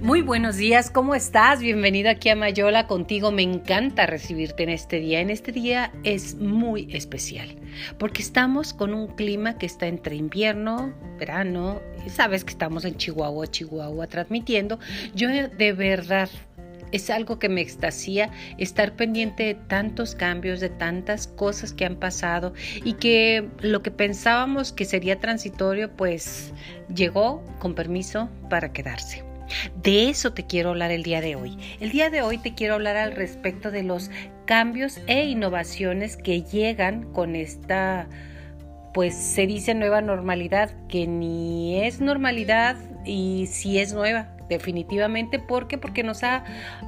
Muy 0.00 0.22
buenos 0.22 0.56
días, 0.56 0.90
¿cómo 0.90 1.14
estás? 1.14 1.60
Bienvenido 1.60 2.08
aquí 2.08 2.30
a 2.30 2.34
Mayola 2.34 2.86
contigo. 2.86 3.32
Me 3.32 3.42
encanta 3.42 4.06
recibirte 4.06 4.62
en 4.62 4.70
este 4.70 4.98
día. 4.98 5.20
En 5.20 5.28
este 5.28 5.52
día 5.52 5.92
es 6.04 6.36
muy 6.36 6.88
especial 6.90 7.54
porque 7.98 8.22
estamos 8.22 8.72
con 8.72 8.94
un 8.94 9.08
clima 9.08 9.58
que 9.58 9.66
está 9.66 9.88
entre 9.88 10.16
invierno, 10.16 10.94
verano, 11.18 11.82
sabes 12.08 12.44
que 12.44 12.52
estamos 12.52 12.86
en 12.86 12.96
Chihuahua, 12.96 13.46
Chihuahua 13.48 14.06
transmitiendo. 14.06 14.78
Yo 15.14 15.28
de 15.28 15.72
verdad 15.74 16.30
es 16.92 17.10
algo 17.10 17.38
que 17.38 17.50
me 17.50 17.60
extasía 17.60 18.30
estar 18.56 18.96
pendiente 18.96 19.42
de 19.42 19.54
tantos 19.54 20.14
cambios, 20.14 20.60
de 20.60 20.70
tantas 20.70 21.26
cosas 21.26 21.74
que 21.74 21.84
han 21.84 21.96
pasado 21.96 22.54
y 22.84 22.94
que 22.94 23.46
lo 23.60 23.82
que 23.82 23.90
pensábamos 23.90 24.72
que 24.72 24.86
sería 24.86 25.20
transitorio, 25.20 25.94
pues 25.94 26.54
llegó 26.88 27.44
con 27.58 27.74
permiso 27.74 28.30
para 28.48 28.72
quedarse. 28.72 29.29
De 29.82 30.08
eso 30.08 30.32
te 30.32 30.46
quiero 30.46 30.70
hablar 30.70 30.90
el 30.90 31.02
día 31.02 31.20
de 31.20 31.36
hoy. 31.36 31.58
El 31.80 31.90
día 31.90 32.10
de 32.10 32.22
hoy 32.22 32.38
te 32.38 32.54
quiero 32.54 32.74
hablar 32.74 32.96
al 32.96 33.12
respecto 33.12 33.70
de 33.70 33.82
los 33.82 34.10
cambios 34.44 35.00
e 35.06 35.24
innovaciones 35.24 36.16
que 36.16 36.42
llegan 36.42 37.12
con 37.12 37.36
esta, 37.36 38.08
pues 38.92 39.14
se 39.14 39.46
dice 39.46 39.74
nueva 39.74 40.00
normalidad, 40.00 40.70
que 40.88 41.06
ni 41.06 41.80
es 41.80 42.00
normalidad 42.00 42.76
y 43.04 43.46
si 43.46 43.78
es 43.78 43.92
nueva, 43.92 44.28
definitivamente. 44.48 45.38
¿Por 45.38 45.68
qué? 45.68 45.78
Porque 45.78 46.02
nos 46.02 46.22
ha, 46.24 46.44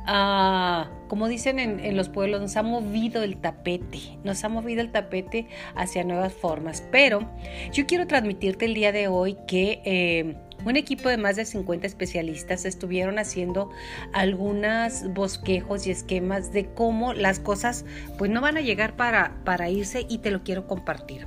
ah, 0.06 0.90
como 1.08 1.28
dicen 1.28 1.58
en, 1.58 1.96
los 1.96 2.08
pueblos, 2.08 2.40
nos 2.40 2.56
ha 2.56 2.62
movido 2.62 3.22
el 3.22 3.36
tapete, 3.38 4.18
nos 4.24 4.44
ha 4.44 4.48
movido 4.48 4.80
el 4.80 4.90
tapete 4.90 5.46
hacia 5.74 6.04
nuevas 6.04 6.32
formas. 6.32 6.86
Pero 6.90 7.30
yo 7.72 7.86
quiero 7.86 8.06
transmitirte 8.06 8.66
el 8.66 8.74
día 8.74 8.92
de 8.92 9.08
hoy 9.08 9.36
que 9.46 9.80
eh, 9.84 10.36
un 10.64 10.76
equipo 10.76 11.08
de 11.08 11.16
más 11.16 11.36
de 11.36 11.44
50 11.44 11.86
especialistas 11.86 12.64
estuvieron 12.64 13.18
haciendo 13.18 13.70
algunos 14.12 15.12
bosquejos 15.12 15.86
y 15.86 15.90
esquemas 15.90 16.52
de 16.52 16.72
cómo 16.72 17.14
las 17.14 17.40
cosas 17.40 17.84
pues 18.18 18.30
no 18.30 18.40
van 18.40 18.56
a 18.56 18.60
llegar 18.60 18.96
para, 18.96 19.36
para 19.44 19.68
irse 19.68 20.06
y 20.08 20.18
te 20.18 20.30
lo 20.30 20.42
quiero 20.42 20.66
compartir. 20.66 21.26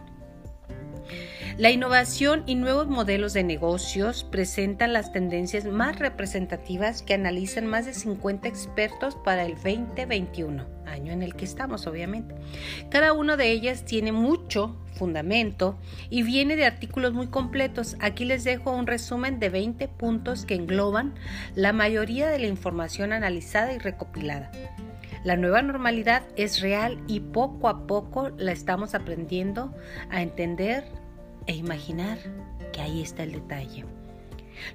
La 1.58 1.72
innovación 1.72 2.44
y 2.48 2.56
nuevos 2.56 2.88
modelos 2.88 3.32
de 3.32 3.42
negocios 3.42 4.26
presentan 4.26 4.92
las 4.92 5.14
tendencias 5.14 5.64
más 5.64 5.98
representativas 6.00 7.02
que 7.02 7.14
analizan 7.14 7.66
más 7.66 7.86
de 7.86 7.94
50 7.94 8.50
expertos 8.50 9.16
para 9.16 9.46
el 9.46 9.54
2021, 9.54 10.66
año 10.86 11.14
en 11.14 11.24
el 11.24 11.34
que 11.34 11.46
estamos 11.46 11.88
obviamente. 11.88 12.36
Cada 12.90 13.14
una 13.14 13.38
de 13.38 13.52
ellas 13.52 13.86
tiene 13.86 14.12
mucho 14.12 14.76
fundamento 14.96 15.78
y 16.10 16.24
viene 16.24 16.58
de 16.58 16.66
artículos 16.66 17.14
muy 17.14 17.28
completos. 17.28 17.96
Aquí 18.02 18.26
les 18.26 18.44
dejo 18.44 18.72
un 18.72 18.86
resumen 18.86 19.40
de 19.40 19.48
20 19.48 19.88
puntos 19.88 20.44
que 20.44 20.56
engloban 20.56 21.14
la 21.56 21.72
mayoría 21.72 22.28
de 22.28 22.40
la 22.40 22.48
información 22.48 23.14
analizada 23.14 23.72
y 23.72 23.78
recopilada. 23.78 24.52
La 25.24 25.38
nueva 25.38 25.62
normalidad 25.62 26.24
es 26.36 26.60
real 26.60 27.02
y 27.08 27.22
poco 27.22 27.70
a 27.70 27.88
poco 27.88 28.32
la 28.38 28.52
estamos 28.52 28.94
aprendiendo 28.94 29.74
a 30.10 30.22
entender 30.22 30.84
e 31.48 31.54
imaginar 31.54 32.18
que 32.74 32.82
ahí 32.82 33.02
está 33.02 33.24
el 33.24 33.34
detalle. 33.34 33.86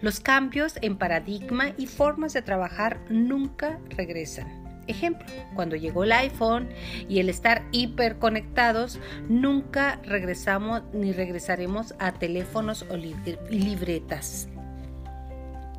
Los 0.01 0.21
cambios 0.21 0.75
en 0.83 0.97
paradigma 0.97 1.73
y 1.77 1.87
formas 1.87 2.33
de 2.33 2.43
trabajar 2.43 3.01
nunca 3.09 3.79
regresan. 3.91 4.61
Ejemplo, 4.87 5.27
cuando 5.55 5.77
llegó 5.77 6.05
el 6.05 6.13
iPhone 6.13 6.69
y 7.09 7.21
el 7.21 7.29
estar 7.29 7.63
hiperconectados, 7.71 8.99
nunca 9.29 10.01
regresamos 10.05 10.83
ni 10.93 11.13
regresaremos 11.13 11.95
a 11.99 12.13
teléfonos 12.13 12.85
o 12.91 12.97
libretas. 12.97 14.49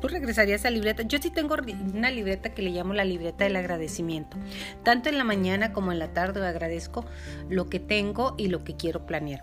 ¿Tú 0.00 0.08
regresarías 0.08 0.64
a 0.64 0.70
libreta? 0.70 1.04
Yo 1.04 1.18
sí 1.20 1.30
tengo 1.30 1.56
una 1.94 2.10
libreta 2.10 2.54
que 2.54 2.62
le 2.62 2.70
llamo 2.70 2.92
la 2.92 3.04
libreta 3.04 3.44
del 3.44 3.54
agradecimiento. 3.54 4.36
Tanto 4.82 5.08
en 5.08 5.18
la 5.18 5.24
mañana 5.24 5.72
como 5.72 5.92
en 5.92 6.00
la 6.00 6.12
tarde 6.12 6.44
agradezco 6.44 7.04
lo 7.48 7.68
que 7.68 7.78
tengo 7.78 8.34
y 8.36 8.48
lo 8.48 8.64
que 8.64 8.74
quiero 8.74 9.06
planear. 9.06 9.42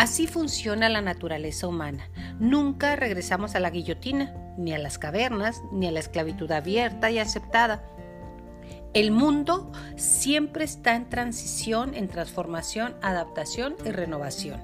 Así 0.00 0.26
funciona 0.26 0.88
la 0.88 1.02
naturaleza 1.02 1.68
humana. 1.68 2.08
Nunca 2.38 2.96
regresamos 2.96 3.54
a 3.54 3.60
la 3.60 3.68
guillotina, 3.68 4.34
ni 4.56 4.72
a 4.72 4.78
las 4.78 4.96
cavernas, 4.96 5.60
ni 5.72 5.88
a 5.88 5.90
la 5.90 6.00
esclavitud 6.00 6.50
abierta 6.52 7.10
y 7.10 7.18
aceptada. 7.18 7.84
El 8.94 9.10
mundo 9.10 9.70
siempre 9.96 10.64
está 10.64 10.94
en 10.94 11.10
transición, 11.10 11.94
en 11.94 12.08
transformación, 12.08 12.96
adaptación 13.02 13.76
y 13.84 13.90
renovación. 13.90 14.58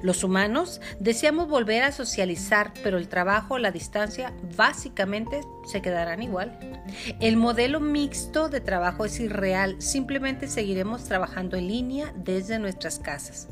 Los 0.00 0.22
humanos 0.22 0.80
deseamos 1.00 1.48
volver 1.48 1.82
a 1.82 1.90
socializar, 1.90 2.72
pero 2.84 2.98
el 2.98 3.08
trabajo, 3.08 3.58
la 3.58 3.72
distancia, 3.72 4.32
básicamente 4.56 5.40
se 5.64 5.82
quedarán 5.82 6.22
igual. 6.22 6.56
El 7.18 7.36
modelo 7.36 7.80
mixto 7.80 8.48
de 8.48 8.60
trabajo 8.60 9.06
es 9.06 9.18
irreal, 9.18 9.82
simplemente 9.82 10.46
seguiremos 10.46 11.02
trabajando 11.02 11.56
en 11.56 11.66
línea 11.66 12.14
desde 12.16 12.60
nuestras 12.60 13.00
casas, 13.00 13.48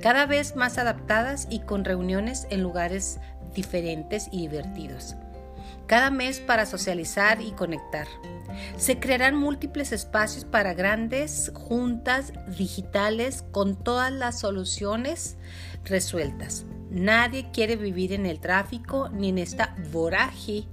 cada 0.00 0.26
vez 0.26 0.56
más 0.56 0.78
adaptadas 0.78 1.46
y 1.50 1.60
con 1.60 1.84
reuniones 1.84 2.46
en 2.50 2.62
lugares 2.62 3.18
diferentes 3.54 4.28
y 4.30 4.42
divertidos 4.42 5.16
cada 5.86 6.10
mes 6.10 6.40
para 6.40 6.66
socializar 6.66 7.40
y 7.40 7.52
conectar. 7.52 8.06
Se 8.76 8.98
crearán 8.98 9.36
múltiples 9.36 9.92
espacios 9.92 10.44
para 10.44 10.74
grandes 10.74 11.52
juntas 11.54 12.32
digitales 12.56 13.44
con 13.52 13.76
todas 13.76 14.12
las 14.12 14.40
soluciones 14.40 15.36
resueltas. 15.84 16.64
Nadie 16.90 17.50
quiere 17.52 17.76
vivir 17.76 18.12
en 18.12 18.26
el 18.26 18.40
tráfico 18.40 19.08
ni 19.10 19.28
en 19.28 19.38
esta 19.38 19.76
voraje 19.92 20.64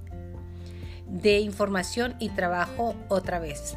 de 1.06 1.40
información 1.40 2.16
y 2.18 2.30
trabajo 2.30 2.94
otra 3.08 3.38
vez. 3.38 3.76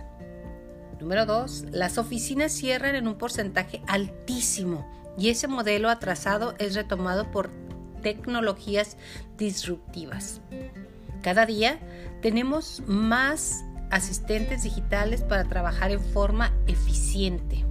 Número 1.00 1.26
2. 1.26 1.66
Las 1.72 1.98
oficinas 1.98 2.52
cierran 2.52 2.96
en 2.96 3.08
un 3.08 3.18
porcentaje 3.18 3.82
altísimo 3.88 4.88
y 5.18 5.30
ese 5.30 5.48
modelo 5.48 5.90
atrasado 5.90 6.56
es 6.60 6.76
retomado 6.76 7.32
por 7.32 7.50
tecnologías 8.02 8.98
disruptivas. 9.38 10.42
Cada 11.22 11.46
día 11.46 11.80
tenemos 12.22 12.84
más 12.86 13.64
asistentes 13.90 14.64
digitales 14.64 15.22
para 15.22 15.46
trabajar 15.46 15.92
en 15.92 16.02
forma 16.02 16.54
eficiente. 16.68 17.66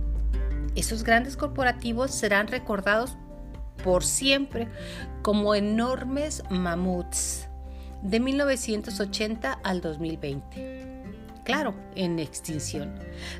Esos 0.74 1.04
grandes 1.04 1.36
corporativos 1.36 2.10
serán 2.10 2.48
recordados 2.48 3.16
por 3.82 4.04
siempre 4.04 4.68
como 5.22 5.54
enormes 5.54 6.42
mamuts 6.50 7.48
de 8.02 8.20
1980 8.20 9.52
al 9.52 9.80
2020. 9.80 10.75
Claro, 11.46 11.74
en 11.94 12.18
extinción. 12.18 12.92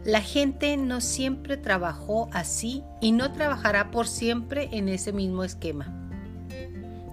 La 0.04 0.22
gente 0.22 0.76
no 0.76 1.00
siempre 1.00 1.56
trabajó 1.56 2.28
así 2.32 2.84
y 3.00 3.10
no 3.10 3.32
trabajará 3.32 3.90
por 3.90 4.06
siempre 4.06 4.68
en 4.70 4.88
ese 4.88 5.12
mismo 5.12 5.42
esquema. 5.42 5.86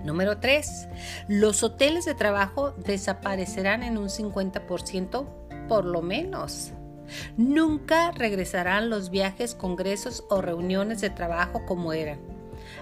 Número 0.06 0.38
3. 0.38 0.88
Los 1.30 1.64
hoteles 1.64 2.06
de 2.06 2.14
trabajo 2.14 2.76
desaparecerán 2.86 3.82
en 3.82 3.98
un 3.98 4.10
50% 4.10 5.26
por 5.68 5.86
lo 5.86 6.04
menos. 6.04 6.74
Nunca 7.38 8.12
regresarán 8.12 8.92
los 8.92 9.10
viajes, 9.10 9.56
congresos 9.56 10.24
o 10.30 10.42
reuniones 10.42 11.02
de 11.02 11.10
trabajo 11.10 11.66
como 11.66 11.94
eran. 11.94 12.20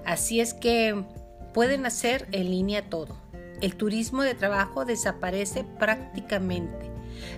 Así 0.06 0.42
es 0.42 0.54
que 0.54 1.06
pueden 1.54 1.86
hacer 1.86 2.28
en 2.34 2.52
línea 2.52 2.90
todo. 2.90 3.16
El 3.62 3.78
turismo 3.78 4.24
de 4.24 4.36
trabajo 4.36 4.84
desaparece 4.84 5.64
prácticamente. 5.64 6.91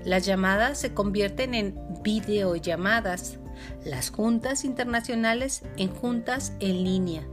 Las 0.06 0.26
llamadas 0.26 0.78
se 0.78 0.94
convierten 0.94 1.54
en 1.54 1.76
videollamadas. 2.04 3.40
Las 3.86 4.10
juntas 4.10 4.66
internacionales 4.66 5.64
en 5.78 5.90
juntas 5.94 6.54
en 6.60 6.84
línea 6.84 7.24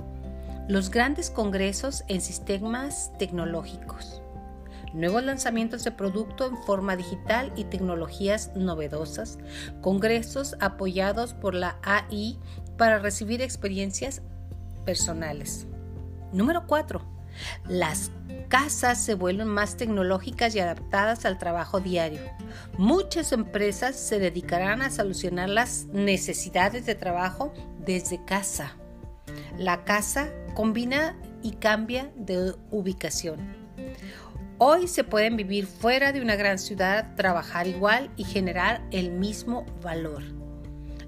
los 0.70 0.92
grandes 0.92 1.30
congresos 1.30 2.04
en 2.06 2.20
sistemas 2.20 3.10
tecnológicos, 3.18 4.22
nuevos 4.94 5.24
lanzamientos 5.24 5.82
de 5.82 5.90
producto 5.90 6.46
en 6.46 6.56
forma 6.58 6.94
digital 6.94 7.52
y 7.56 7.64
tecnologías 7.64 8.52
novedosas, 8.54 9.40
congresos 9.80 10.54
apoyados 10.60 11.34
por 11.34 11.54
la 11.54 11.80
AI 11.82 12.38
para 12.78 13.00
recibir 13.00 13.42
experiencias 13.42 14.22
personales. 14.84 15.66
Número 16.32 16.68
4. 16.68 17.09
Las 17.68 18.10
casas 18.48 19.02
se 19.02 19.14
vuelven 19.14 19.48
más 19.48 19.76
tecnológicas 19.76 20.54
y 20.54 20.60
adaptadas 20.60 21.24
al 21.24 21.38
trabajo 21.38 21.80
diario. 21.80 22.20
Muchas 22.76 23.32
empresas 23.32 23.96
se 23.96 24.18
dedicarán 24.18 24.82
a 24.82 24.90
solucionar 24.90 25.48
las 25.48 25.86
necesidades 25.86 26.86
de 26.86 26.94
trabajo 26.94 27.52
desde 27.84 28.24
casa. 28.24 28.76
La 29.56 29.84
casa 29.84 30.30
combina 30.54 31.16
y 31.42 31.52
cambia 31.52 32.10
de 32.16 32.54
ubicación. 32.70 33.38
Hoy 34.58 34.88
se 34.88 35.04
pueden 35.04 35.36
vivir 35.36 35.66
fuera 35.66 36.12
de 36.12 36.20
una 36.20 36.36
gran 36.36 36.58
ciudad, 36.58 37.14
trabajar 37.14 37.66
igual 37.66 38.10
y 38.16 38.24
generar 38.24 38.82
el 38.90 39.10
mismo 39.10 39.64
valor. 39.82 40.22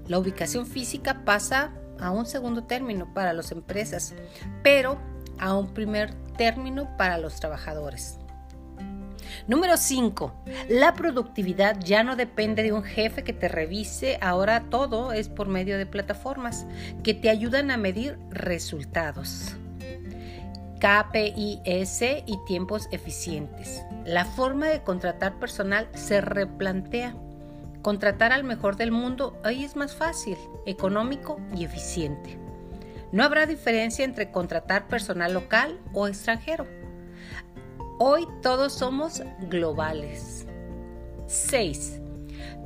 La 0.07 0.17
ubicación 0.17 0.65
física 0.65 1.23
pasa 1.23 1.71
a 1.99 2.09
un 2.11 2.25
segundo 2.25 2.63
término 2.63 3.13
para 3.13 3.31
las 3.31 3.51
empresas, 3.51 4.15
pero 4.63 4.97
a 5.43 5.57
un 5.57 5.73
primer 5.73 6.13
término 6.37 6.95
para 6.95 7.17
los 7.17 7.35
trabajadores. 7.35 8.17
Número 9.45 9.75
5. 9.75 10.33
La 10.69 10.93
productividad 10.93 11.77
ya 11.81 12.03
no 12.03 12.15
depende 12.15 12.63
de 12.63 12.71
un 12.71 12.83
jefe 12.83 13.25
que 13.25 13.33
te 13.33 13.49
revise, 13.49 14.17
ahora 14.21 14.69
todo 14.69 15.11
es 15.11 15.27
por 15.27 15.49
medio 15.49 15.77
de 15.77 15.85
plataformas 15.85 16.65
que 17.03 17.13
te 17.13 17.29
ayudan 17.29 17.71
a 17.71 17.77
medir 17.77 18.17
resultados. 18.29 19.57
KPIS 20.79 22.01
y 22.25 22.39
tiempos 22.45 22.87
eficientes. 22.91 23.83
La 24.05 24.23
forma 24.23 24.67
de 24.67 24.81
contratar 24.81 25.39
personal 25.39 25.89
se 25.93 26.21
replantea. 26.21 27.15
Contratar 27.81 28.31
al 28.31 28.45
mejor 28.45 28.77
del 28.77 28.91
mundo 28.91 29.37
ahí 29.43 29.65
es 29.65 29.75
más 29.75 29.93
fácil, 29.93 30.37
económico 30.65 31.37
y 31.53 31.65
eficiente. 31.65 32.42
No 33.13 33.23
habrá 33.23 33.45
diferencia 33.45 34.03
entre 34.03 34.31
contratar 34.31 34.87
personal 34.87 35.35
local 35.35 35.79
o 35.93 36.07
extranjero. 36.07 36.65
Hoy 37.99 38.27
todos 38.41 38.73
somos 38.73 39.21
globales. 39.49 40.47
6. 41.27 42.01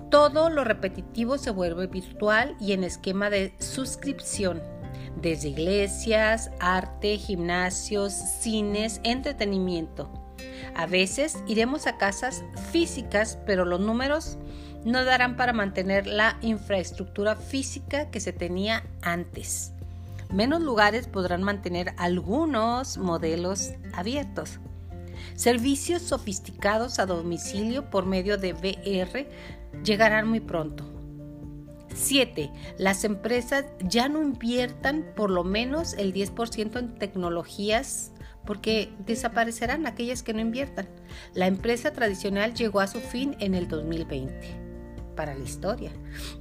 Todo 0.10 0.50
lo 0.50 0.64
repetitivo 0.64 1.38
se 1.38 1.52
vuelve 1.52 1.88
virtual 1.88 2.56
y 2.62 2.72
en 2.72 2.86
esquema 2.86 3.30
de 3.30 3.54
suscripción, 3.60 4.64
desde 5.22 5.50
iglesias, 5.50 6.50
arte, 6.62 7.18
gimnasios, 7.18 8.14
cines, 8.14 9.02
entretenimiento. 9.04 10.10
A 10.78 10.86
veces 10.86 11.44
iremos 11.46 11.88
a 11.88 11.98
casas 11.98 12.46
físicas, 12.72 13.38
pero 13.46 13.66
los 13.66 13.82
números 13.82 14.38
no 14.86 15.04
darán 15.04 15.36
para 15.36 15.52
mantener 15.52 16.08
la 16.08 16.38
infraestructura 16.40 17.36
física 17.36 18.10
que 18.10 18.22
se 18.22 18.32
tenía 18.32 18.86
antes. 19.02 19.74
Menos 20.34 20.62
lugares 20.62 21.08
podrán 21.08 21.44
mantener 21.44 21.94
algunos 21.98 22.98
modelos 22.98 23.72
abiertos. 23.94 24.60
Servicios 25.36 26.02
sofisticados 26.02 27.00
a 27.00 27.06
domicilio 27.06 27.90
por 27.90 28.06
medio 28.06 28.38
de 28.38 28.54
VR 28.54 29.30
llegarán 29.84 30.28
muy 30.28 30.40
pronto. 30.40 30.86
7. 31.94 32.52
Las 32.78 33.04
empresas 33.04 33.66
ya 33.84 34.08
no 34.10 34.22
inviertan 34.22 35.06
por 35.16 35.32
lo 35.32 35.44
menos 35.44 35.94
el 35.94 36.14
10% 36.14 36.78
en 36.78 36.96
tecnologías 36.96 38.12
porque 38.46 38.94
desaparecerán 39.00 39.88
aquellas 39.88 40.24
que 40.24 40.34
no 40.34 40.40
inviertan. 40.40 40.88
La 41.34 41.48
empresa 41.48 41.92
tradicional 41.92 42.54
llegó 42.54 42.80
a 42.80 42.88
su 42.88 43.00
fin 43.00 43.36
en 43.40 43.56
el 43.56 43.68
2020 43.68 44.68
para 45.16 45.36
la 45.36 45.44
historia. 45.44 45.92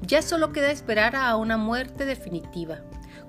Ya 0.03 0.23
solo 0.23 0.53
queda 0.53 0.71
esperar 0.71 1.17
a 1.17 1.35
una 1.37 1.57
muerte 1.57 2.05
definitiva. 2.05 2.83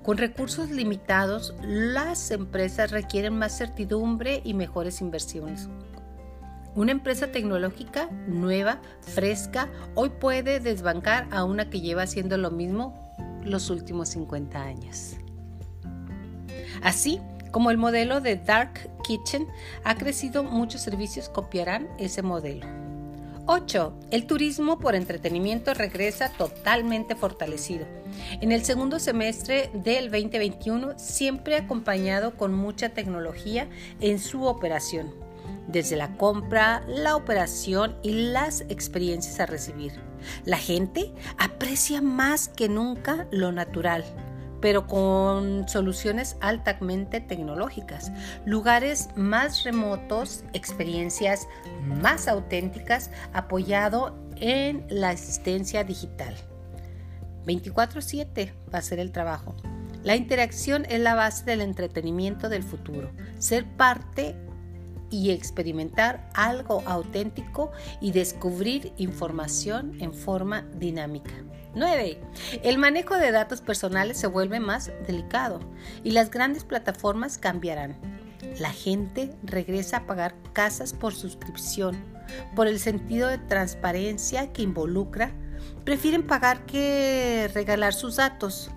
Con 0.08 0.16
recursos 0.16 0.70
limitados, 0.70 1.54
las 1.60 2.30
empresas 2.30 2.92
requieren 2.92 3.36
más 3.36 3.58
certidumbre 3.58 4.40
y 4.42 4.54
mejores 4.54 5.02
inversiones. 5.02 5.68
Una 6.74 6.92
empresa 6.92 7.30
tecnológica 7.30 8.08
nueva, 8.26 8.80
fresca, 9.02 9.68
hoy 9.94 10.08
puede 10.08 10.60
desbancar 10.60 11.28
a 11.30 11.44
una 11.44 11.68
que 11.68 11.82
lleva 11.82 12.04
haciendo 12.04 12.38
lo 12.38 12.50
mismo 12.50 13.14
los 13.44 13.68
últimos 13.68 14.08
50 14.08 14.62
años. 14.62 15.16
Así 16.82 17.20
como 17.50 17.70
el 17.70 17.76
modelo 17.76 18.22
de 18.22 18.36
Dark 18.36 18.90
Kitchen 19.02 19.46
ha 19.84 19.94
crecido, 19.96 20.42
muchos 20.42 20.80
servicios 20.80 21.28
copiarán 21.28 21.86
ese 21.98 22.22
modelo. 22.22 22.66
8. 23.50 23.94
El 24.10 24.26
turismo 24.26 24.78
por 24.78 24.94
entretenimiento 24.94 25.72
regresa 25.72 26.28
totalmente 26.28 27.16
fortalecido. 27.16 27.86
En 28.42 28.52
el 28.52 28.62
segundo 28.62 28.98
semestre 28.98 29.70
del 29.72 30.10
2021, 30.10 30.98
siempre 30.98 31.56
acompañado 31.56 32.36
con 32.36 32.52
mucha 32.52 32.90
tecnología 32.90 33.66
en 34.02 34.18
su 34.18 34.44
operación, 34.44 35.14
desde 35.66 35.96
la 35.96 36.14
compra, 36.18 36.84
la 36.88 37.16
operación 37.16 37.96
y 38.02 38.12
las 38.32 38.60
experiencias 38.68 39.40
a 39.40 39.46
recibir. 39.46 39.92
La 40.44 40.58
gente 40.58 41.14
aprecia 41.38 42.02
más 42.02 42.48
que 42.48 42.68
nunca 42.68 43.28
lo 43.30 43.50
natural, 43.50 44.04
pero 44.60 44.86
con 44.86 45.68
soluciones 45.68 46.36
altamente 46.40 47.20
tecnológicas, 47.20 48.12
lugares 48.44 49.08
más 49.16 49.64
remotos, 49.64 50.44
experiencias 50.52 51.46
más 51.84 52.28
auténticas, 52.28 53.10
apoyado 53.32 54.16
en 54.36 54.86
la 54.88 55.10
asistencia 55.10 55.84
digital. 55.84 56.34
24/7 57.46 58.52
va 58.72 58.78
a 58.78 58.82
ser 58.82 58.98
el 58.98 59.12
trabajo. 59.12 59.56
La 60.04 60.16
interacción 60.16 60.86
es 60.88 61.00
la 61.00 61.14
base 61.14 61.44
del 61.44 61.60
entretenimiento 61.60 62.48
del 62.48 62.62
futuro. 62.62 63.10
Ser 63.38 63.64
parte 63.64 64.36
y 65.10 65.30
experimentar 65.30 66.28
algo 66.34 66.82
auténtico 66.86 67.72
y 68.00 68.12
descubrir 68.12 68.92
información 68.96 69.96
en 70.00 70.12
forma 70.14 70.62
dinámica. 70.74 71.32
9. 71.74 72.20
El 72.62 72.78
manejo 72.78 73.16
de 73.16 73.30
datos 73.30 73.60
personales 73.60 74.16
se 74.16 74.26
vuelve 74.26 74.58
más 74.60 74.90
delicado 75.06 75.60
y 76.02 76.12
las 76.12 76.30
grandes 76.30 76.64
plataformas 76.64 77.38
cambiarán. 77.38 77.96
La 78.58 78.70
gente 78.70 79.30
regresa 79.42 79.98
a 79.98 80.06
pagar 80.06 80.34
casas 80.52 80.92
por 80.92 81.14
suscripción, 81.14 81.96
por 82.54 82.66
el 82.66 82.78
sentido 82.78 83.28
de 83.28 83.38
transparencia 83.38 84.52
que 84.52 84.62
involucra. 84.62 85.32
Prefieren 85.84 86.26
pagar 86.26 86.66
que 86.66 87.50
regalar 87.54 87.94
sus 87.94 88.16
datos. 88.16 88.70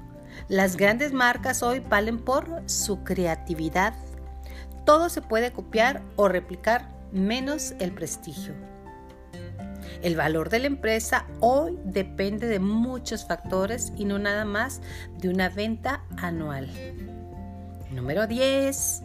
Las 0.47 0.77
grandes 0.77 1.13
marcas 1.13 1.63
hoy 1.63 1.79
valen 1.79 2.19
por 2.19 2.63
su 2.65 3.03
creatividad. 3.03 3.93
Todo 4.85 5.09
se 5.09 5.21
puede 5.21 5.51
copiar 5.51 6.01
o 6.15 6.27
replicar 6.27 6.89
menos 7.11 7.73
el 7.79 7.91
prestigio. 7.91 8.53
El 10.01 10.15
valor 10.15 10.49
de 10.49 10.59
la 10.59 10.67
empresa 10.67 11.27
hoy 11.41 11.77
depende 11.83 12.47
de 12.47 12.59
muchos 12.59 13.25
factores 13.25 13.93
y 13.97 14.05
no 14.05 14.17
nada 14.17 14.45
más 14.45 14.81
de 15.19 15.29
una 15.29 15.49
venta 15.49 16.03
anual. 16.17 16.69
Número 17.91 18.25
10. 18.25 19.03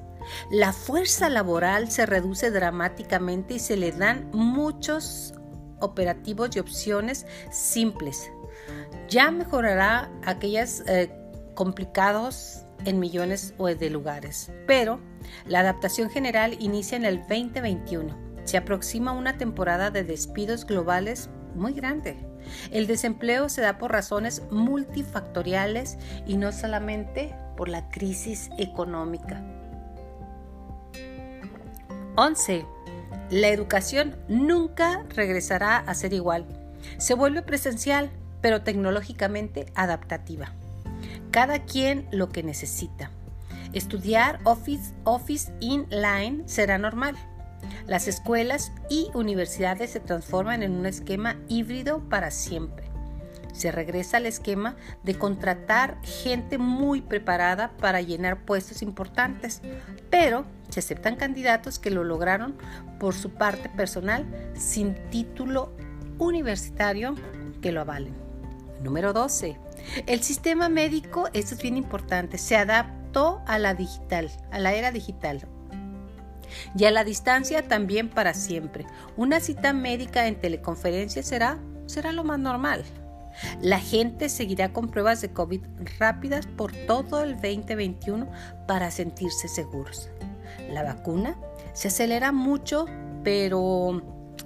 La 0.50 0.73
fuerza 0.73 1.28
laboral 1.28 1.90
se 1.90 2.06
reduce 2.06 2.50
dramáticamente 2.50 3.55
y 3.55 3.58
se 3.58 3.76
le 3.76 3.93
dan 3.93 4.31
muchos 4.32 5.34
operativos 5.81 6.56
y 6.56 6.61
opciones 6.61 7.26
simples. 7.50 8.31
Ya 9.08 9.31
mejorará 9.31 10.11
aquellas 10.25 10.82
eh, 10.87 11.12
complicados 11.55 12.65
en 12.84 13.00
millones 13.00 13.55
de 13.58 13.90
lugares, 13.90 14.52
pero 14.67 15.00
la 15.46 15.61
adaptación 15.61 16.11
general 16.11 16.56
inicia 16.61 16.96
en 16.96 17.05
el 17.05 17.20
2021 17.20 18.26
se 18.46 18.56
aproxima 18.56 19.11
una 19.11 19.37
temporada 19.38 19.90
de 19.90 20.04
despidos 20.04 20.64
globales 20.66 21.28
muy 21.56 21.73
grande. 21.73 22.16
El 22.71 22.87
desempleo 22.87 23.49
se 23.49 23.61
da 23.61 23.76
por 23.76 23.90
razones 23.90 24.42
multifactoriales 24.50 25.99
y 26.26 26.37
no 26.37 26.52
solamente 26.52 27.35
por 27.56 27.68
la 27.68 27.90
crisis 27.90 28.50
económica. 28.56 29.42
11. 32.14 32.64
La 33.30 33.49
educación 33.49 34.16
nunca 34.28 35.04
regresará 35.09 35.78
a 35.78 35.95
ser 35.95 36.12
igual. 36.12 36.47
Se 36.99 37.14
vuelve 37.14 37.42
presencial, 37.42 38.11
pero 38.40 38.62
tecnológicamente 38.62 39.66
adaptativa. 39.75 40.52
Cada 41.37 41.66
quien 41.66 42.09
lo 42.12 42.31
que 42.31 42.43
necesita. 42.43 43.11
Estudiar 43.75 44.40
Office, 44.45 44.95
Office 45.05 45.52
Inline 45.61 46.49
será 46.49 46.78
normal 46.78 47.14
las 47.87 48.09
escuelas 48.09 48.73
y 48.88 49.11
universidades 49.14 49.90
se 49.90 50.00
transforman 50.00 50.62
en 50.62 50.73
un 50.73 50.87
esquema 50.87 51.37
híbrido 51.49 52.00
para 52.09 52.31
siempre. 52.31 52.87
Se 53.52 53.71
regresa 53.71 54.16
al 54.16 54.26
esquema 54.26 54.76
de 55.02 55.16
contratar 55.16 55.99
gente 56.02 56.59
muy 56.59 57.00
preparada 57.00 57.73
para 57.76 58.00
llenar 58.00 58.45
puestos 58.45 58.83
importantes, 58.83 59.62
pero 60.11 60.45
se 60.69 60.81
aceptan 60.81 61.16
candidatos 61.16 61.78
que 61.78 61.90
lo 61.90 62.02
lograron 62.02 62.57
por 62.99 63.14
su 63.14 63.31
parte 63.31 63.69
personal 63.69 64.26
sin 64.55 64.95
título 65.11 65.73
universitario 66.19 67.14
que 67.62 67.73
lo 67.73 67.83
avalen. 67.83 68.25
Número 68.83 69.12
12. 69.12 69.59
El 70.06 70.23
sistema 70.23 70.68
médico, 70.68 71.28
esto 71.33 71.54
es 71.54 71.62
bien 71.62 71.76
importante, 71.76 72.38
se 72.38 72.56
adaptó 72.56 73.42
a 73.47 73.59
la 73.59 73.75
digital, 73.75 74.30
a 74.50 74.59
la 74.59 74.75
era 74.75 74.90
digital. 74.90 75.47
Y 76.76 76.85
a 76.85 76.90
la 76.90 77.04
distancia 77.04 77.66
también 77.66 78.09
para 78.09 78.35
siempre. 78.35 78.87
Una 79.16 79.40
cita 79.40 79.73
médica 79.73 80.26
en 80.26 80.40
teleconferencia 80.40 81.23
será, 81.23 81.59
será 81.87 82.12
lo 82.12 82.25
más 82.25 82.38
normal. 82.38 82.85
La 83.61 83.80
gente 83.80 84.28
seguirá 84.28 84.73
con 84.73 84.88
pruebas 84.90 85.21
de 85.21 85.30
COVID 85.30 85.62
rápidas 85.99 86.47
por 86.47 86.73
todo 86.73 87.23
el 87.23 87.35
2021 87.35 88.28
para 88.66 88.90
sentirse 88.90 89.49
seguros. 89.49 90.09
La 90.71 90.83
vacuna 90.83 91.37
se 91.73 91.88
acelera 91.88 92.33
mucho, 92.33 92.87
pero 93.23 94.02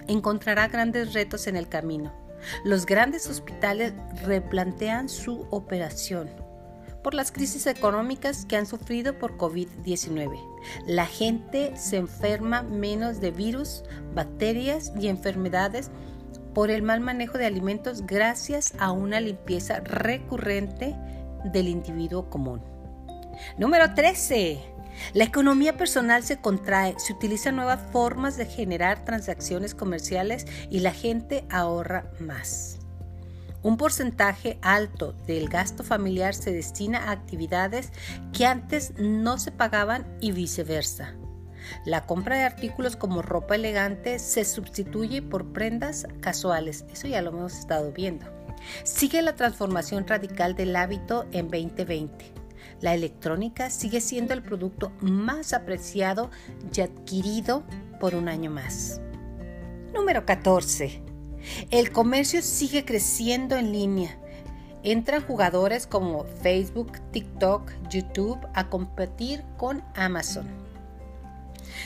encontrará 0.08 0.68
grandes 0.68 1.12
retos 1.12 1.46
en 1.46 1.56
el 1.56 1.68
camino. 1.68 2.12
Los 2.64 2.86
grandes 2.86 3.28
hospitales 3.28 3.92
replantean 4.24 5.08
su 5.08 5.46
operación 5.50 6.30
por 7.02 7.14
las 7.14 7.32
crisis 7.32 7.66
económicas 7.66 8.44
que 8.44 8.56
han 8.56 8.66
sufrido 8.66 9.18
por 9.18 9.38
COVID-19 9.38 10.38
La 10.86 11.06
gente 11.06 11.74
se 11.76 11.96
enferma 11.96 12.62
menos 12.62 13.20
de 13.20 13.30
virus, 13.30 13.84
bacterias 14.14 14.92
y 15.00 15.08
enfermedades 15.08 15.90
por 16.54 16.70
el 16.70 16.82
mal 16.82 17.00
manejo 17.00 17.38
de 17.38 17.46
alimentos 17.46 18.06
gracias 18.06 18.74
a 18.78 18.92
una 18.92 19.20
limpieza 19.20 19.80
recurrente 19.80 20.96
del 21.44 21.68
individuo 21.68 22.28
común. 22.28 22.60
Número 23.56 23.94
13. 23.94 24.60
La 25.12 25.24
economía 25.24 25.76
personal 25.76 26.22
se 26.22 26.40
contrae, 26.40 26.94
se 26.98 27.12
utilizan 27.12 27.56
nuevas 27.56 27.80
formas 27.92 28.36
de 28.36 28.46
generar 28.46 29.04
transacciones 29.04 29.74
comerciales 29.74 30.46
y 30.70 30.80
la 30.80 30.92
gente 30.92 31.44
ahorra 31.50 32.10
más. 32.20 32.78
Un 33.62 33.76
porcentaje 33.76 34.58
alto 34.62 35.12
del 35.26 35.48
gasto 35.48 35.84
familiar 35.84 36.34
se 36.34 36.52
destina 36.52 37.04
a 37.04 37.10
actividades 37.10 37.90
que 38.32 38.46
antes 38.46 38.94
no 38.98 39.38
se 39.38 39.52
pagaban 39.52 40.06
y 40.20 40.32
viceversa. 40.32 41.14
La 41.84 42.06
compra 42.06 42.36
de 42.36 42.44
artículos 42.44 42.96
como 42.96 43.20
ropa 43.20 43.54
elegante 43.54 44.18
se 44.18 44.46
sustituye 44.46 45.20
por 45.20 45.52
prendas 45.52 46.06
casuales. 46.20 46.86
Eso 46.90 47.06
ya 47.06 47.20
lo 47.20 47.30
hemos 47.30 47.58
estado 47.58 47.92
viendo. 47.92 48.26
Sigue 48.84 49.20
la 49.22 49.36
transformación 49.36 50.06
radical 50.06 50.54
del 50.54 50.74
hábito 50.74 51.26
en 51.32 51.48
2020. 51.48 52.39
La 52.80 52.94
electrónica 52.94 53.68
sigue 53.68 54.00
siendo 54.00 54.32
el 54.32 54.42
producto 54.42 54.92
más 55.00 55.52
apreciado 55.52 56.30
y 56.74 56.80
adquirido 56.80 57.62
por 57.98 58.14
un 58.14 58.28
año 58.28 58.50
más. 58.50 59.00
Número 59.92 60.24
14. 60.24 61.02
El 61.70 61.92
comercio 61.92 62.42
sigue 62.42 62.84
creciendo 62.84 63.56
en 63.56 63.72
línea. 63.72 64.18
Entran 64.82 65.22
jugadores 65.22 65.86
como 65.86 66.24
Facebook, 66.42 66.98
TikTok, 67.10 67.70
YouTube 67.90 68.38
a 68.54 68.70
competir 68.70 69.44
con 69.58 69.82
Amazon. 69.94 70.46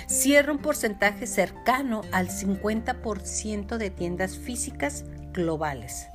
Cierra 0.06 0.52
un 0.52 0.58
porcentaje 0.58 1.26
cercano 1.26 2.02
al 2.12 2.28
50% 2.28 3.78
de 3.78 3.90
tiendas 3.90 4.36
físicas 4.36 5.04
globales. 5.34 6.08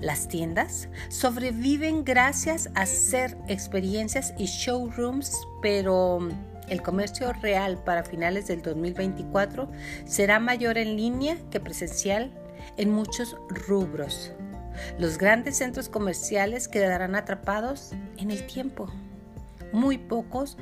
Las 0.00 0.26
tiendas 0.26 0.88
sobreviven 1.08 2.04
gracias 2.04 2.70
a 2.74 2.82
hacer 2.82 3.36
experiencias 3.46 4.34
y 4.36 4.46
showrooms, 4.46 5.32
pero 5.60 6.28
el 6.68 6.82
comercio 6.82 7.32
real 7.34 7.78
para 7.84 8.02
finales 8.02 8.46
del 8.46 8.62
2024 8.62 9.70
será 10.04 10.40
mayor 10.40 10.78
en 10.78 10.96
línea 10.96 11.36
que 11.50 11.60
presencial 11.60 12.32
en 12.76 12.90
muchos 12.90 13.36
rubros. 13.68 14.32
Los 14.98 15.18
grandes 15.18 15.58
centros 15.58 15.88
comerciales 15.88 16.66
quedarán 16.66 17.14
atrapados 17.14 17.92
en 18.16 18.30
el 18.30 18.46
tiempo. 18.46 18.88
Muy 19.72 19.98
pocos 19.98 20.56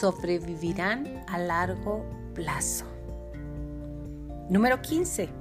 sobrevivirán 0.00 1.24
a 1.28 1.38
largo 1.38 2.04
plazo. 2.34 2.86
Número 4.48 4.82
15. 4.82 5.39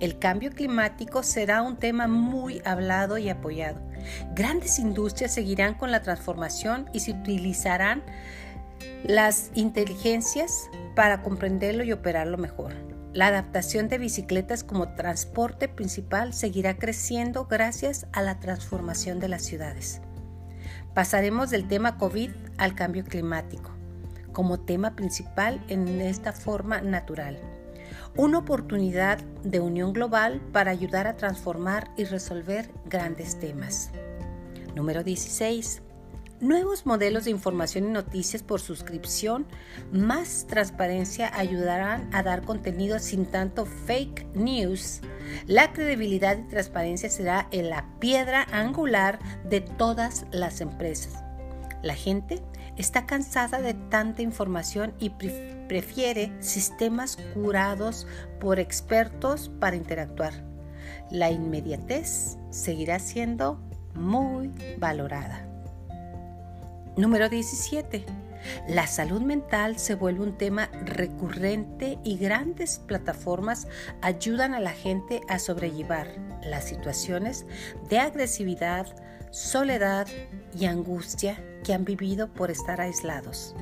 El 0.00 0.18
cambio 0.18 0.50
climático 0.50 1.22
será 1.22 1.62
un 1.62 1.76
tema 1.76 2.06
muy 2.06 2.60
hablado 2.64 3.18
y 3.18 3.28
apoyado. 3.28 3.80
Grandes 4.34 4.78
industrias 4.78 5.32
seguirán 5.32 5.74
con 5.74 5.90
la 5.90 6.02
transformación 6.02 6.88
y 6.92 7.00
se 7.00 7.12
utilizarán 7.12 8.02
las 9.04 9.50
inteligencias 9.54 10.68
para 10.94 11.22
comprenderlo 11.22 11.84
y 11.84 11.92
operarlo 11.92 12.36
mejor. 12.36 12.74
La 13.14 13.28
adaptación 13.28 13.88
de 13.88 13.96
bicicletas 13.96 14.62
como 14.62 14.94
transporte 14.94 15.68
principal 15.68 16.34
seguirá 16.34 16.76
creciendo 16.76 17.46
gracias 17.46 18.06
a 18.12 18.20
la 18.20 18.38
transformación 18.40 19.20
de 19.20 19.28
las 19.28 19.42
ciudades. 19.42 20.02
Pasaremos 20.92 21.50
del 21.50 21.66
tema 21.68 21.96
COVID 21.96 22.30
al 22.58 22.74
cambio 22.74 23.04
climático 23.04 23.76
como 24.36 24.60
tema 24.60 24.94
principal 24.96 25.64
en 25.68 25.98
esta 26.02 26.30
forma 26.30 26.82
natural. 26.82 27.40
Una 28.16 28.38
oportunidad 28.38 29.18
de 29.44 29.60
unión 29.60 29.92
global 29.92 30.40
para 30.52 30.70
ayudar 30.70 31.06
a 31.06 31.16
transformar 31.16 31.90
y 31.96 32.04
resolver 32.04 32.70
grandes 32.86 33.38
temas. 33.38 33.90
Número 34.74 35.02
16. 35.02 35.82
Nuevos 36.40 36.84
modelos 36.84 37.24
de 37.24 37.30
información 37.30 37.86
y 37.86 37.92
noticias 37.92 38.42
por 38.42 38.60
suscripción, 38.60 39.46
más 39.90 40.46
transparencia 40.46 41.30
ayudarán 41.34 42.10
a 42.12 42.22
dar 42.22 42.42
contenido 42.42 42.98
sin 42.98 43.24
tanto 43.24 43.64
fake 43.64 44.26
news. 44.34 45.00
La 45.46 45.72
credibilidad 45.72 46.36
y 46.36 46.48
transparencia 46.48 47.08
será 47.08 47.48
en 47.52 47.70
la 47.70 47.86
piedra 48.00 48.46
angular 48.52 49.18
de 49.48 49.62
todas 49.62 50.26
las 50.30 50.60
empresas. 50.60 51.22
La 51.82 51.94
gente 51.94 52.42
está 52.76 53.06
cansada 53.06 53.62
de 53.62 53.72
tanta 53.72 54.20
información 54.20 54.92
y 54.98 55.10
prefiere 55.68 56.32
sistemas 56.40 57.16
curados 57.34 58.06
por 58.40 58.58
expertos 58.58 59.50
para 59.60 59.76
interactuar. 59.76 60.32
La 61.10 61.30
inmediatez 61.30 62.36
seguirá 62.50 62.98
siendo 62.98 63.60
muy 63.94 64.50
valorada. 64.78 65.46
Número 66.96 67.28
17. 67.28 68.04
La 68.68 68.86
salud 68.86 69.20
mental 69.20 69.78
se 69.78 69.94
vuelve 69.94 70.22
un 70.22 70.38
tema 70.38 70.70
recurrente 70.84 71.98
y 72.04 72.16
grandes 72.16 72.78
plataformas 72.78 73.66
ayudan 74.02 74.54
a 74.54 74.60
la 74.60 74.72
gente 74.72 75.20
a 75.28 75.38
sobrellevar 75.38 76.08
las 76.42 76.64
situaciones 76.64 77.44
de 77.88 77.98
agresividad, 77.98 78.86
soledad 79.30 80.06
y 80.58 80.66
angustia 80.66 81.42
que 81.64 81.74
han 81.74 81.84
vivido 81.84 82.32
por 82.32 82.50
estar 82.50 82.80
aislados. 82.80 83.54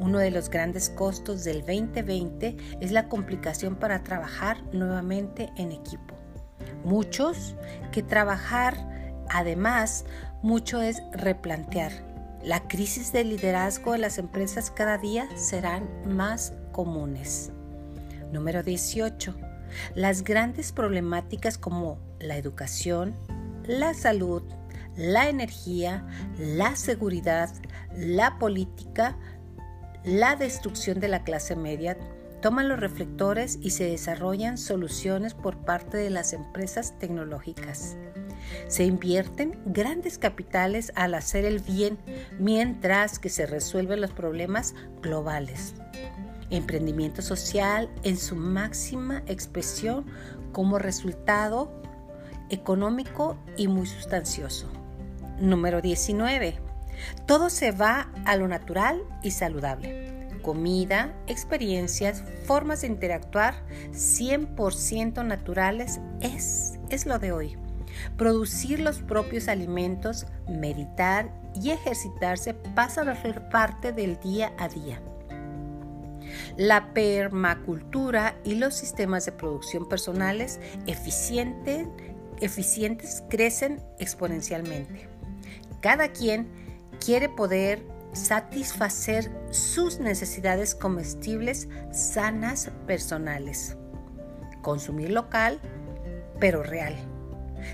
Uno 0.00 0.18
de 0.18 0.32
los 0.32 0.50
grandes 0.50 0.90
costos 0.90 1.44
del 1.44 1.60
2020 1.60 2.56
es 2.80 2.90
la 2.90 3.08
complicación 3.08 3.76
para 3.76 4.02
trabajar 4.02 4.60
nuevamente 4.72 5.52
en 5.56 5.70
equipo. 5.70 6.16
Muchos 6.84 7.54
que 7.92 8.02
trabajar, 8.02 8.74
además, 9.28 10.04
mucho 10.42 10.82
es 10.82 11.00
replantear 11.12 12.10
la 12.42 12.66
crisis 12.68 13.12
de 13.12 13.22
liderazgo 13.22 13.92
de 13.92 13.98
las 13.98 14.16
empresas 14.16 14.70
cada 14.70 14.96
día 14.96 15.28
serán 15.36 15.88
más 16.06 16.54
comunes. 16.72 17.52
Número 18.32 18.62
18. 18.62 19.34
Las 19.94 20.24
grandes 20.24 20.72
problemáticas 20.72 21.58
como 21.58 21.98
la 22.18 22.38
educación, 22.38 23.14
la 23.64 23.92
salud, 23.92 24.42
la 24.96 25.28
energía, 25.28 26.06
la 26.38 26.76
seguridad, 26.76 27.50
la 27.94 28.38
política, 28.38 29.18
la 30.04 30.36
destrucción 30.36 31.00
de 31.00 31.08
la 31.08 31.24
clase 31.24 31.56
media, 31.56 31.96
toman 32.40 32.68
los 32.68 32.80
reflectores 32.80 33.58
y 33.60 33.70
se 33.70 33.84
desarrollan 33.84 34.56
soluciones 34.56 35.34
por 35.34 35.58
parte 35.58 35.98
de 35.98 36.10
las 36.10 36.32
empresas 36.32 36.98
tecnológicas. 36.98 37.96
Se 38.68 38.84
invierten 38.84 39.58
grandes 39.66 40.18
capitales 40.18 40.92
al 40.94 41.14
hacer 41.14 41.44
el 41.44 41.60
bien 41.60 41.98
mientras 42.38 43.18
que 43.18 43.28
se 43.28 43.46
resuelven 43.46 44.00
los 44.00 44.12
problemas 44.12 44.74
globales. 45.02 45.74
Emprendimiento 46.48 47.22
social 47.22 47.90
en 48.02 48.16
su 48.16 48.34
máxima 48.34 49.22
expresión 49.26 50.06
como 50.52 50.78
resultado 50.78 51.70
económico 52.48 53.36
y 53.56 53.68
muy 53.68 53.86
sustancioso. 53.86 54.68
Número 55.38 55.80
19. 55.80 56.69
Todo 57.26 57.50
se 57.50 57.72
va 57.72 58.10
a 58.24 58.36
lo 58.36 58.48
natural 58.48 59.02
y 59.22 59.30
saludable. 59.32 60.28
Comida, 60.42 61.14
experiencias, 61.26 62.24
formas 62.46 62.80
de 62.80 62.88
interactuar 62.88 63.54
100% 63.92 65.24
naturales 65.24 66.00
es, 66.20 66.78
es 66.88 67.06
lo 67.06 67.18
de 67.18 67.32
hoy 67.32 67.56
producir 68.16 68.80
los 68.80 69.00
propios 69.00 69.48
alimentos, 69.48 70.26
meditar 70.48 71.30
y 71.54 71.70
ejercitarse 71.70 72.54
pasan 72.54 73.08
a 73.08 73.20
ser 73.20 73.48
parte 73.48 73.92
del 73.92 74.18
día 74.20 74.52
a 74.58 74.68
día. 74.68 75.00
La 76.56 76.92
permacultura 76.92 78.36
y 78.44 78.54
los 78.54 78.74
sistemas 78.74 79.26
de 79.26 79.32
producción 79.32 79.88
personales 79.88 80.60
eficientes 80.86 81.88
crecen 83.28 83.80
exponencialmente. 83.98 85.08
Cada 85.80 86.08
quien 86.08 86.48
quiere 87.04 87.28
poder 87.28 87.82
satisfacer 88.12 89.30
sus 89.50 90.00
necesidades 90.00 90.74
comestibles 90.74 91.68
sanas 91.92 92.70
personales. 92.86 93.76
Consumir 94.62 95.10
local, 95.10 95.60
pero 96.38 96.62
real 96.62 96.96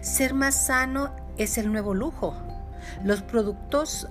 ser 0.00 0.35
más 0.35 0.66
sano 0.66 1.14
es 1.37 1.59
el 1.59 1.71
nuevo 1.71 1.95
lujo. 1.95 2.35
Los 3.04 3.23
productos 3.23 4.09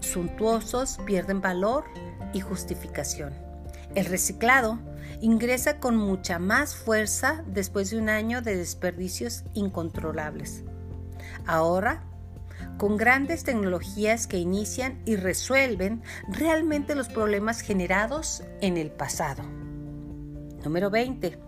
suntuosos 0.00 0.98
pierden 1.06 1.40
valor 1.40 1.84
y 2.32 2.40
justificación. 2.40 3.32
El 3.94 4.06
reciclado 4.06 4.78
ingresa 5.20 5.78
con 5.78 5.96
mucha 5.96 6.38
más 6.38 6.74
fuerza 6.74 7.44
después 7.46 7.90
de 7.90 7.98
un 7.98 8.08
año 8.08 8.42
de 8.42 8.56
desperdicios 8.56 9.44
incontrolables. 9.54 10.64
Ahora, 11.46 12.04
con 12.82 12.96
grandes 12.96 13.44
tecnologías 13.44 14.26
que 14.26 14.38
inician 14.38 15.00
y 15.04 15.14
resuelven 15.14 16.02
realmente 16.26 16.96
los 16.96 17.08
problemas 17.08 17.60
generados 17.60 18.42
en 18.60 18.76
el 18.76 18.90
pasado. 18.90 19.44
Número 20.64 20.90
20. 20.90 21.38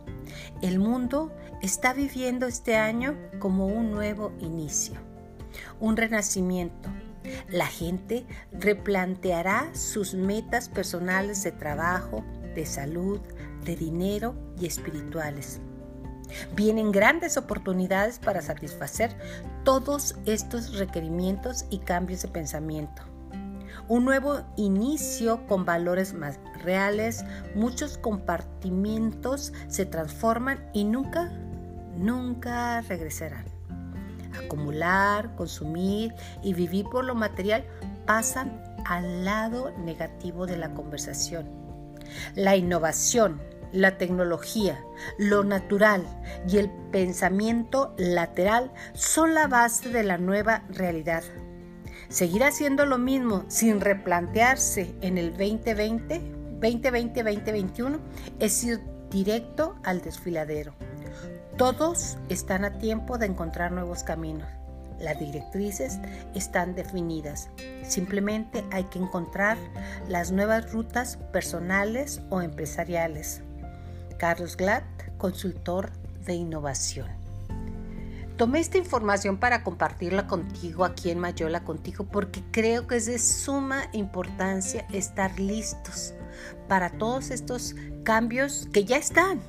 El 0.63 0.79
mundo 0.79 1.35
está 1.61 1.93
viviendo 1.93 2.47
este 2.47 2.77
año 2.77 3.19
como 3.41 3.67
un 3.67 3.91
nuevo 3.91 4.33
inicio, 4.39 4.95
un 5.81 5.97
renacimiento. 5.97 6.89
La 7.49 7.67
gente 7.67 8.27
replanteará 8.53 9.75
sus 9.75 10.15
metas 10.15 10.69
personales 10.69 11.43
de 11.43 11.51
trabajo, 11.51 12.25
de 12.55 12.65
salud, 12.65 13.21
de 13.65 13.75
dinero 13.75 14.37
y 14.61 14.67
espirituales. 14.67 15.61
Vienen 16.55 16.93
grandes 16.93 17.37
oportunidades 17.37 18.21
para 18.21 18.41
satisfacer 18.41 19.17
todos 19.65 20.15
estos 20.27 20.79
requerimientos 20.79 21.65
y 21.71 21.79
cambios 21.79 22.23
de 22.23 22.29
pensamiento. 22.29 23.03
Un 23.89 24.05
nuevo 24.05 24.43
inicio 24.57 25.47
con 25.47 25.65
valores 25.65 26.15
más 26.15 26.39
reales, 26.63 27.25
muchos 27.55 27.99
compartimientos 27.99 29.53
se 29.69 29.87
transforman 29.87 30.71
y 30.73 30.85
nunca, 30.85 31.33
nunca 31.97 32.83
regresarán. 32.83 33.45
Acumular, 34.45 35.35
consumir 35.35 36.15
y 36.43 36.55
vivir 36.55 36.87
por 36.91 37.05
lo 37.05 37.15
material 37.15 37.65
pasan 38.07 38.63
al 38.85 39.25
lado 39.25 39.71
negativo 39.79 40.47
de 40.47 40.59
la 40.59 40.75
conversación. 40.75 41.49
La 42.35 42.57
innovación, 42.57 43.41
la 43.75 43.99
tecnología, 43.99 44.83
lo 45.19 45.43
natural 45.43 46.07
y 46.49 46.59
el 46.59 46.71
pensamiento 46.71 47.93
lateral 47.99 48.73
son 48.95 49.35
la 49.35 49.49
base 49.49 49.89
de 49.89 50.05
la 50.05 50.17
nueva 50.17 50.63
realidad. 50.71 51.25
Seguir 52.09 52.45
haciendo 52.45 52.87
lo 52.87 52.99
mismo 52.99 53.45
sin 53.49 53.81
replantearse 53.81 54.95
en 55.01 55.19
el 55.19 55.31
2020, 55.31 56.21
2020-2021 56.61 57.99
es 58.39 58.63
ir 58.63 58.81
directo 59.11 59.75
al 59.83 60.01
desfiladero. 60.01 60.75
Todos 61.57 62.17
están 62.29 62.65
a 62.65 62.79
tiempo 62.79 63.19
de 63.19 63.27
encontrar 63.27 63.73
nuevos 63.73 64.05
caminos. 64.05 64.49
Las 65.01 65.19
directrices 65.19 65.99
están 66.35 66.77
definidas. 66.77 67.49
Simplemente 67.83 68.65
hay 68.71 68.85
que 68.85 69.01
encontrar 69.01 69.59
las 70.09 70.31
nuevas 70.31 70.73
rutas 70.73 71.17
personales 71.33 72.23
o 72.31 72.41
empresariales. 72.41 73.43
Carlos 74.25 74.57
Glatt, 74.57 74.85
consultor 75.19 75.91
de 76.25 76.33
innovación. 76.33 77.09
Tomé 78.39 78.61
esta 78.61 78.79
información 78.79 79.37
para 79.37 79.63
compartirla 79.63 80.27
contigo 80.27 80.87
aquí 80.87 81.11
en 81.11 81.19
Mayola 81.19 81.63
contigo 81.63 82.07
porque 82.07 82.43
creo 82.51 82.87
que 82.87 82.97
es 82.97 83.05
de 83.05 83.19
suma 83.19 83.83
importancia 83.93 84.87
estar 84.91 85.39
listos 85.39 86.15
para 86.69 86.89
todos 86.89 87.31
estos 87.31 87.75
cambios 88.03 88.67
que 88.73 88.87
ya 88.87 88.97
están, 88.97 89.43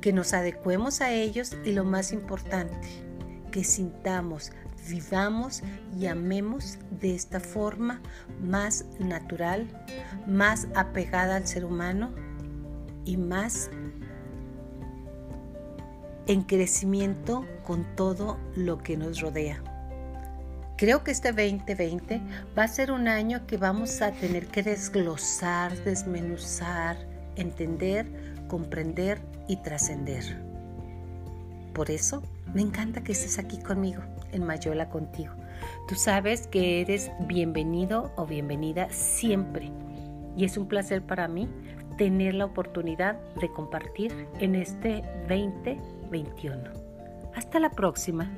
que 0.00 0.12
nos 0.12 0.32
adecuemos 0.32 1.00
a 1.00 1.10
ellos 1.10 1.56
y 1.64 1.72
lo 1.72 1.82
más 1.82 2.12
importante, 2.12 2.88
que 3.50 3.64
sintamos, 3.64 4.52
vivamos 4.88 5.64
y 5.98 6.06
amemos 6.06 6.78
de 7.00 7.16
esta 7.16 7.40
forma 7.40 8.00
más 8.40 8.84
natural, 9.00 9.66
más 10.28 10.68
apegada 10.76 11.34
al 11.34 11.48
ser 11.48 11.64
humano 11.64 12.14
y 13.04 13.16
más 13.16 13.70
en 16.28 16.42
crecimiento 16.42 17.46
con 17.64 17.84
todo 17.96 18.38
lo 18.54 18.78
que 18.78 18.96
nos 18.96 19.20
rodea. 19.20 19.62
Creo 20.76 21.02
que 21.02 21.10
este 21.10 21.32
2020 21.32 22.20
va 22.56 22.64
a 22.64 22.68
ser 22.68 22.92
un 22.92 23.08
año 23.08 23.46
que 23.46 23.56
vamos 23.56 24.00
a 24.02 24.12
tener 24.12 24.46
que 24.46 24.62
desglosar, 24.62 25.74
desmenuzar, 25.82 26.96
entender, 27.34 28.06
comprender 28.46 29.20
y 29.48 29.56
trascender. 29.56 30.40
Por 31.72 31.90
eso 31.90 32.22
me 32.54 32.60
encanta 32.60 33.02
que 33.02 33.12
estés 33.12 33.38
aquí 33.38 33.58
conmigo, 33.58 34.02
en 34.30 34.44
Mayola 34.44 34.90
contigo. 34.90 35.32
Tú 35.88 35.94
sabes 35.94 36.46
que 36.46 36.82
eres 36.82 37.10
bienvenido 37.26 38.12
o 38.16 38.26
bienvenida 38.26 38.88
siempre. 38.90 39.72
Y 40.36 40.44
es 40.44 40.56
un 40.58 40.68
placer 40.68 41.02
para 41.02 41.26
mí 41.26 41.48
tener 41.96 42.34
la 42.34 42.44
oportunidad 42.44 43.18
de 43.40 43.50
compartir 43.50 44.14
en 44.38 44.54
este 44.54 45.02
2021. 46.10 46.70
Hasta 47.34 47.60
la 47.60 47.70
próxima. 47.70 48.30